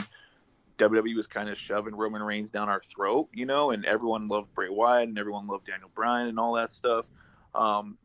[0.78, 4.54] WWE was kind of shoving Roman Reigns down our throat, you know, and everyone loved
[4.54, 7.08] Bray Wyatt and everyone loved Daniel Bryan and all that stuff.
[7.56, 7.98] Um,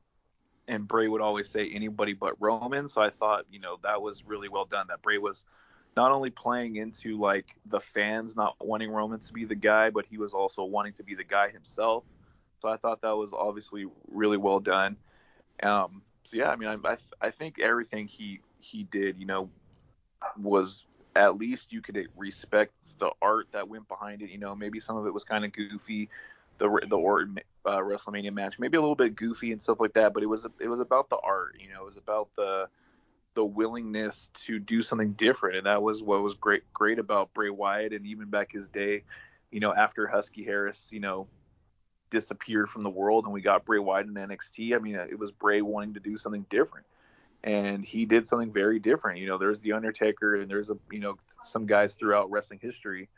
[0.67, 2.89] and Bray would always say anybody but Roman.
[2.89, 4.87] So I thought, you know, that was really well done.
[4.89, 5.45] That Bray was
[5.97, 10.05] not only playing into like the fans not wanting Roman to be the guy, but
[10.09, 12.05] he was also wanting to be the guy himself.
[12.61, 14.97] So I thought that was obviously really well done.
[15.63, 19.49] Um, so yeah, I mean, I, I, I think everything he he did, you know,
[20.37, 20.85] was
[21.17, 24.31] at least you could respect the art that went behind it.
[24.31, 26.11] You know, maybe some of it was kind of goofy,
[26.59, 30.13] the the Orton uh, WrestleMania match, maybe a little bit goofy and stuff like that,
[30.13, 32.69] but it was it was about the art, you know, it was about the
[33.35, 37.51] the willingness to do something different, and that was what was great great about Bray
[37.51, 39.05] Wyatt, and even back his day,
[39.51, 41.29] you know, after Husky Harris, you know,
[42.11, 44.75] disappeared from the world, and we got Bray Wyatt in NXT.
[44.75, 46.87] I mean, it was Bray wanting to do something different,
[47.45, 49.21] and he did something very different.
[49.21, 53.09] You know, there's the Undertaker, and there's a you know some guys throughout wrestling history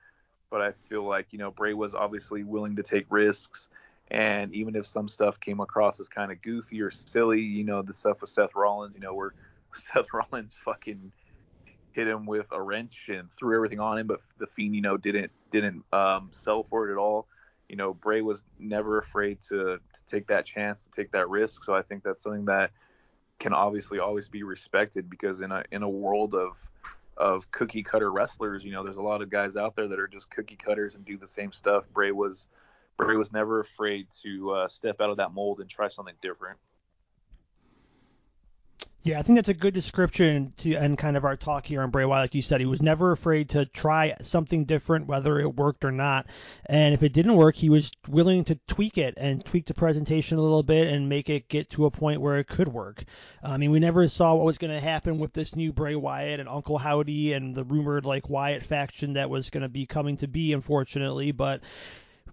[0.51, 3.69] but I feel like you know Bray was obviously willing to take risks,
[4.11, 7.83] and even if some stuff came across as kind of goofy or silly, you know
[7.83, 9.35] the stuff with Seth Rollins, you know where
[9.75, 11.13] Seth Rollins fucking
[11.93, 14.97] hit him with a wrench and threw everything on him, but the Fiend you know
[14.97, 17.27] didn't didn't um, sell for it at all.
[17.69, 21.65] You know Bray was never afraid to to take that chance, to take that risk.
[21.65, 22.73] So I think that's something that
[23.39, 26.57] can obviously always be respected because in a in a world of
[27.21, 28.65] of cookie cutter wrestlers.
[28.65, 31.05] You know, there's a lot of guys out there that are just cookie cutters and
[31.05, 31.85] do the same stuff.
[31.93, 32.49] Bray was
[32.97, 36.59] Bray was never afraid to uh, step out of that mold and try something different.
[39.03, 41.89] Yeah, I think that's a good description to end kind of our talk here on
[41.89, 42.25] Bray Wyatt.
[42.25, 45.91] Like you said, he was never afraid to try something different, whether it worked or
[45.91, 46.27] not.
[46.67, 50.37] And if it didn't work, he was willing to tweak it and tweak the presentation
[50.37, 53.05] a little bit and make it get to a point where it could work.
[53.43, 56.39] I mean, we never saw what was going to happen with this new Bray Wyatt
[56.39, 60.19] and Uncle Howdy and the rumored like Wyatt faction that was going to be coming
[60.19, 61.33] to be, unfortunately.
[61.33, 61.63] But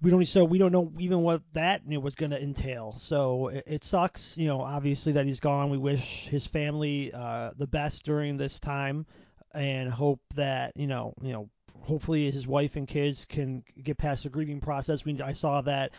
[0.01, 2.95] we don't so we don't know even what that you was going to entail.
[2.97, 5.69] So it, it, sucks, you know, obviously that he's gone.
[5.69, 9.05] We wish his family uh, the best during this time,
[9.53, 11.49] and hope that you know you know
[11.81, 15.05] hopefully his wife and kids can get past the grieving process.
[15.05, 15.91] We I saw that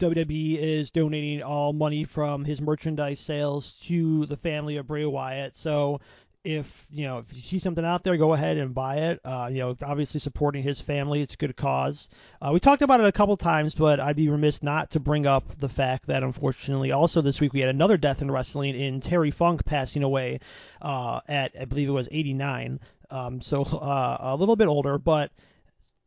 [0.00, 5.54] WWE is donating all money from his merchandise sales to the family of Bray Wyatt.
[5.54, 6.00] So
[6.44, 9.20] if you know if you see something out there, go ahead and buy it.
[9.24, 12.10] Uh, you know, obviously supporting his family, it's a good cause.
[12.40, 15.26] Uh, we talked about it a couple times, but I'd be remiss not to bring
[15.26, 19.00] up the fact that unfortunately, also this week we had another death in wrestling in
[19.00, 20.40] Terry Funk passing away
[20.82, 22.80] uh, at I believe it was 89.
[23.10, 25.30] Um, so uh, a little bit older, but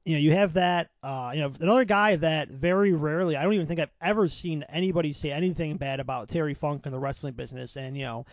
[0.06, 3.54] you know, you have that, uh, you know, another guy that very rarely, I don't
[3.54, 7.34] even think I've ever seen anybody say anything bad about Terry Funk in the wrestling
[7.34, 7.76] business.
[7.76, 8.26] And, you know,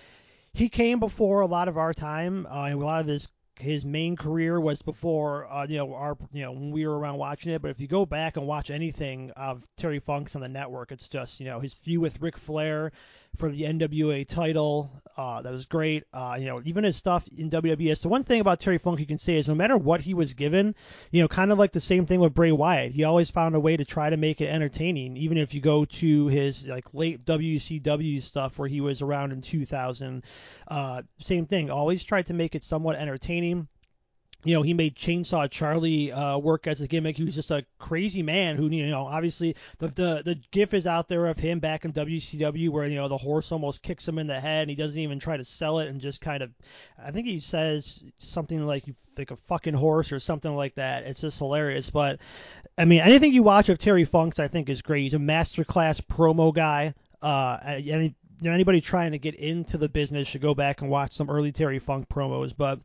[0.54, 2.46] he came before a lot of our time.
[2.46, 3.28] Uh, a lot of his
[3.60, 7.18] his main career was before uh, you know our you know when we were around
[7.18, 7.60] watching it.
[7.60, 11.08] But if you go back and watch anything of Terry Funk's on the network, it's
[11.08, 12.92] just you know his feud with Ric Flair
[13.36, 15.02] for the NWA title.
[15.16, 16.04] Uh, that was great.
[16.12, 17.96] Uh, you know, even his stuff in WWE.
[17.96, 20.34] So one thing about Terry Funk you can say is no matter what he was
[20.34, 20.74] given,
[21.12, 22.92] you know, kind of like the same thing with Bray Wyatt.
[22.92, 25.16] He always found a way to try to make it entertaining.
[25.16, 29.40] Even if you go to his like late WCW stuff where he was around in
[29.40, 30.24] 2000,
[30.66, 31.70] uh, same thing.
[31.70, 33.68] Always tried to make it somewhat entertaining
[34.44, 37.16] you know, he made Chainsaw Charlie uh, work as a gimmick.
[37.16, 40.86] He was just a crazy man who, you know, obviously the, the the gif is
[40.86, 44.18] out there of him back in WCW where you know the horse almost kicks him
[44.18, 46.52] in the head and he doesn't even try to sell it and just kind of,
[47.02, 48.84] I think he says something like
[49.16, 51.04] like a fucking horse or something like that.
[51.04, 51.90] It's just hilarious.
[51.90, 52.20] But
[52.76, 55.02] I mean, anything you watch of Terry Funk's, I think is great.
[55.02, 56.94] He's a masterclass promo guy.
[57.22, 61.30] Uh, any, anybody trying to get into the business should go back and watch some
[61.30, 62.80] early Terry Funk promos, but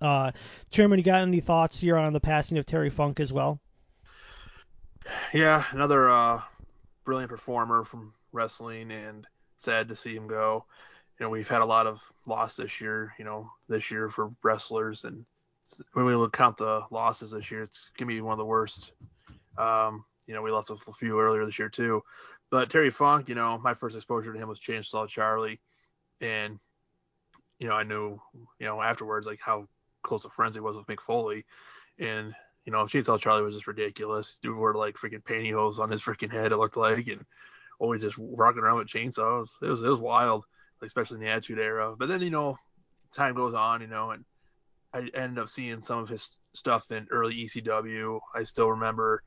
[0.00, 0.32] uh,
[0.70, 3.60] Chairman, you got any thoughts here on the passing of Terry Funk as well?
[5.32, 6.40] Yeah, another uh,
[7.04, 9.26] brilliant performer from wrestling, and
[9.58, 10.64] sad to see him go.
[11.18, 13.12] You know, we've had a lot of loss this year.
[13.18, 15.24] You know, this year for wrestlers, and
[15.92, 18.92] when we look count the losses this year, it's gonna be one of the worst.
[19.58, 22.02] Um, you know, we lost a few earlier this year too.
[22.50, 25.60] But Terry Funk, you know, my first exposure to him was Chainsaw Charlie,
[26.20, 26.58] and
[27.58, 28.20] you know, I knew,
[28.58, 29.68] you know, afterwards like how
[30.02, 31.44] close of friends he was with Mick Foley,
[31.98, 32.34] and
[32.64, 34.38] you know Chainsaw Charlie was just ridiculous.
[34.42, 36.52] He wore like freaking pantyhose on his freaking head.
[36.52, 37.24] It looked like, and
[37.78, 39.48] always just rocking around with chainsaws.
[39.62, 40.44] It was it was wild,
[40.82, 41.94] especially in the Attitude Era.
[41.98, 42.56] But then you know,
[43.14, 44.24] time goes on, you know, and
[44.92, 48.20] I ended up seeing some of his stuff in early ECW.
[48.34, 49.22] I still remember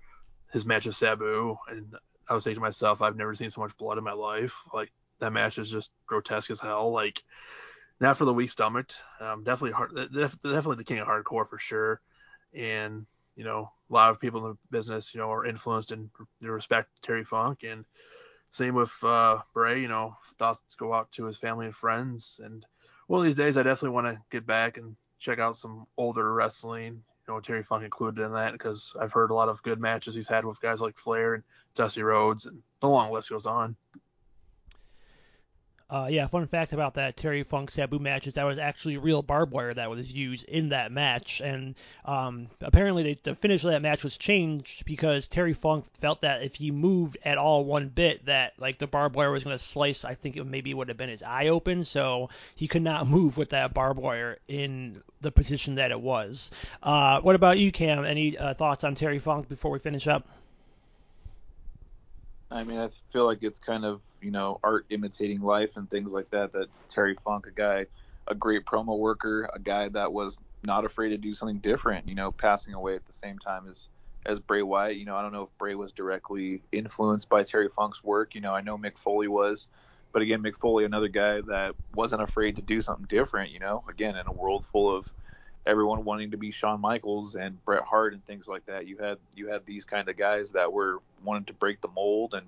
[0.51, 1.95] his match with Sabu, and
[2.29, 4.55] I was saying to myself, I've never seen so much blood in my life.
[4.73, 6.91] Like that match is just grotesque as hell.
[6.91, 7.23] Like
[7.99, 8.95] not for the weak stomached.
[9.19, 12.01] Um, definitely hard, definitely the king of hardcore for sure.
[12.53, 16.09] And you know, a lot of people in the business, you know, are influenced and
[16.41, 17.63] respect Terry Funk.
[17.63, 17.85] And
[18.51, 19.81] same with uh, Bray.
[19.81, 22.39] You know, thoughts go out to his family and friends.
[22.43, 22.65] And
[23.07, 26.33] one of these days, I definitely want to get back and check out some older
[26.33, 27.03] wrestling.
[27.27, 30.13] You know, Terry Funk included in that because I've heard a lot of good matches
[30.13, 33.75] he's had with guys like Flair and Dusty Rhodes, and the long list goes on.
[35.93, 39.21] Uh, yeah, fun fact about that Terry Funk Sabu match is that was actually real
[39.21, 43.69] barbed wire that was used in that match, and um, apparently they, the finish of
[43.69, 47.89] that match was changed because Terry Funk felt that if he moved at all one
[47.89, 50.03] bit, that like the barbed wire was going to slice.
[50.03, 53.37] I think it maybe would have been his eye open, so he could not move
[53.37, 56.49] with that barbed wire in the position that it was.
[56.81, 58.03] Uh, what about you, Cam?
[58.03, 60.27] Any uh, thoughts on Terry Funk before we finish up?
[62.53, 66.11] I mean, I feel like it's kind of you know art imitating life and things
[66.11, 66.53] like that.
[66.53, 67.87] That Terry Funk, a guy,
[68.27, 72.07] a great promo worker, a guy that was not afraid to do something different.
[72.07, 73.87] You know, passing away at the same time as
[74.25, 74.97] as Bray Wyatt.
[74.97, 78.35] You know, I don't know if Bray was directly influenced by Terry Funk's work.
[78.35, 79.67] You know, I know Mick Foley was,
[80.11, 83.51] but again, Mick Foley, another guy that wasn't afraid to do something different.
[83.51, 85.11] You know, again, in a world full of
[85.65, 88.87] everyone wanting to be Shawn Michaels and Bret Hart and things like that.
[88.87, 92.33] You had you had these kind of guys that were wanting to break the mold,
[92.33, 92.47] and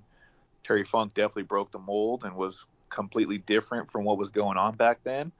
[0.64, 4.74] Terry Funk definitely broke the mold and was completely different from what was going on
[4.74, 5.32] back then.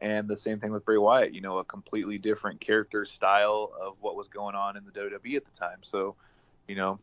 [0.00, 3.94] And the same thing with Bray Wyatt, you know, a completely different character style of
[4.00, 5.78] what was going on in the WWE at the time.
[5.82, 6.14] So,
[6.68, 6.98] you know,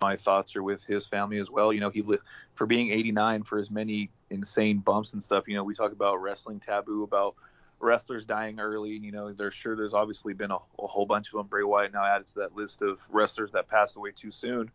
[0.00, 1.72] my thoughts are with his family as well.
[1.72, 5.46] You know, he lived for being 89 for as many insane bumps and stuff.
[5.46, 7.36] You know, we talk about wrestling taboo about
[7.82, 8.90] wrestlers dying early.
[8.90, 11.46] You know, there's sure there's obviously been a, a, whole bunch of them.
[11.48, 14.70] Bray Wyatt now added to that list of wrestlers that passed away too soon.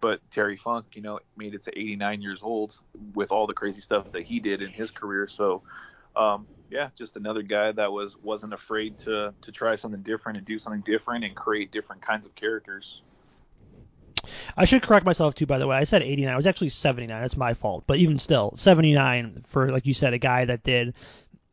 [0.00, 2.74] But Terry Funk, you know, made it to 89 years old
[3.14, 5.28] with all the crazy stuff that he did in his career.
[5.28, 5.62] So,
[6.14, 10.46] um, yeah, just another guy that was wasn't afraid to to try something different and
[10.46, 13.02] do something different and create different kinds of characters.
[14.56, 15.46] I should correct myself too.
[15.46, 16.32] By the way, I said 89.
[16.32, 17.20] I was actually 79.
[17.20, 17.84] That's my fault.
[17.86, 20.94] But even still, 79 for like you said, a guy that did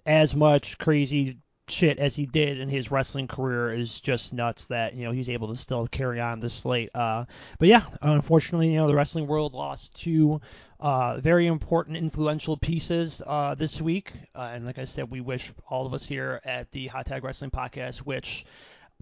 [0.06, 1.38] as much crazy
[1.70, 5.30] shit as he did in his wrestling career is just nuts that you know he's
[5.30, 6.89] able to still carry on this slate.
[6.93, 7.26] Uh,
[7.58, 10.41] but yeah, unfortunately, you know the wrestling world lost two
[10.80, 15.54] uh, very important, influential pieces uh, this week, uh, and like I said, we wish
[15.70, 18.45] all of us here at the Hot Tag Wrestling Podcast, which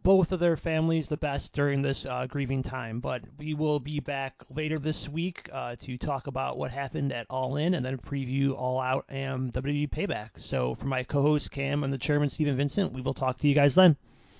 [0.03, 2.99] both of their families the best during this uh, grieving time.
[2.99, 7.27] But we will be back later this week uh, to talk about what happened at
[7.29, 10.31] All In and then preview All Out and WWE Payback.
[10.35, 13.55] So for my co-host Cam and the chairman Steven Vincent, we will talk to you
[13.55, 13.95] guys then.